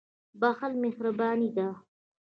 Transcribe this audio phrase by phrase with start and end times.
[0.39, 1.67] •بښل مهرباني ده.